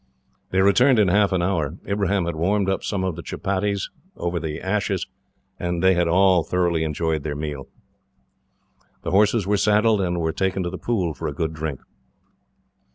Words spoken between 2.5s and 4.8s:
up some of the chupatties, over the